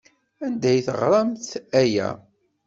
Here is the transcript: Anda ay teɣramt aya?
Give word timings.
Anda 0.45 0.67
ay 0.69 0.79
teɣramt 0.87 1.47
aya? 1.81 2.09